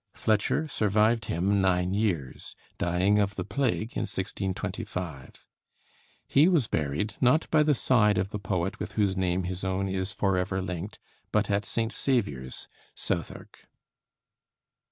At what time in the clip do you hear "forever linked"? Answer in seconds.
10.11-10.97